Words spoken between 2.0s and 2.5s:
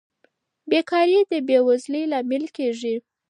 لامل